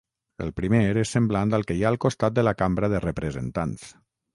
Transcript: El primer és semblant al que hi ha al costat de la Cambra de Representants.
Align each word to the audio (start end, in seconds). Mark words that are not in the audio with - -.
El 0.45 0.53
primer 0.59 0.79
és 1.01 1.11
semblant 1.17 1.55
al 1.59 1.67
que 1.69 1.77
hi 1.77 1.85
ha 1.85 1.93
al 1.95 2.01
costat 2.09 2.41
de 2.41 2.49
la 2.49 2.59
Cambra 2.65 2.95
de 2.97 3.07
Representants. 3.09 3.91